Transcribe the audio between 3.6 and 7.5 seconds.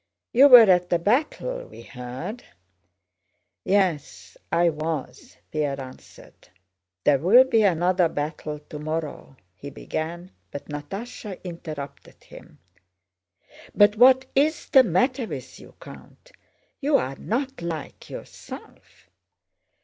"Yes, I was," Pierre answered. "There will